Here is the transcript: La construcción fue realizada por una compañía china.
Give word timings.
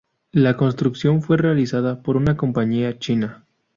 La 0.31 0.57
construcción 0.57 1.21
fue 1.21 1.37
realizada 1.37 2.01
por 2.01 2.17
una 2.17 2.35
compañía 2.35 2.97
china. 2.97 3.45